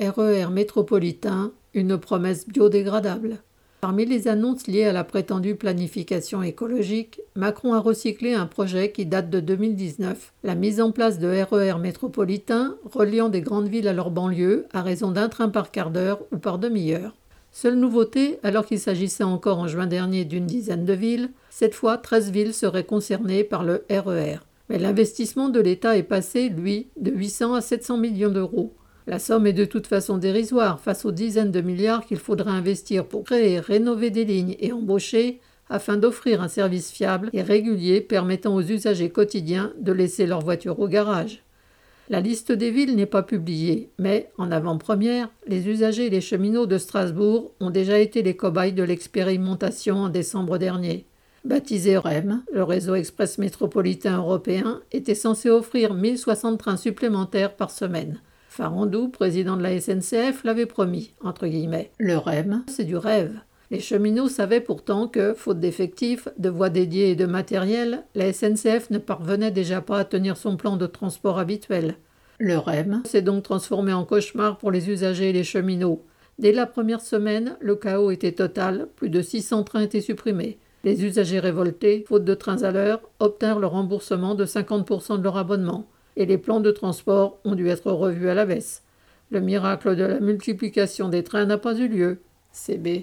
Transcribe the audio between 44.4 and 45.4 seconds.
avant-première,